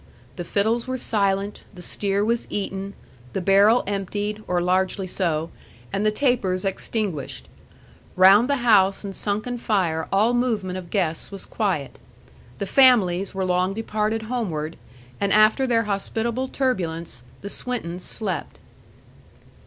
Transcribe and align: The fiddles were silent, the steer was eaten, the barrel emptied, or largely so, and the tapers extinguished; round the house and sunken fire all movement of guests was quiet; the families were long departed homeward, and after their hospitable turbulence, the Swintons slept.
The 0.35 0.43
fiddles 0.43 0.87
were 0.87 0.97
silent, 0.97 1.61
the 1.75 1.83
steer 1.83 2.25
was 2.25 2.47
eaten, 2.49 2.95
the 3.33 3.39
barrel 3.39 3.83
emptied, 3.85 4.43
or 4.47 4.59
largely 4.59 5.05
so, 5.05 5.51
and 5.93 6.03
the 6.03 6.09
tapers 6.09 6.65
extinguished; 6.65 7.47
round 8.15 8.49
the 8.49 8.55
house 8.65 9.03
and 9.03 9.15
sunken 9.15 9.59
fire 9.59 10.07
all 10.11 10.33
movement 10.33 10.79
of 10.79 10.89
guests 10.89 11.29
was 11.29 11.45
quiet; 11.45 11.99
the 12.57 12.65
families 12.65 13.35
were 13.35 13.45
long 13.45 13.75
departed 13.75 14.23
homeward, 14.23 14.75
and 15.19 15.31
after 15.31 15.67
their 15.67 15.83
hospitable 15.83 16.47
turbulence, 16.47 17.21
the 17.41 17.49
Swintons 17.51 18.03
slept. 18.03 18.57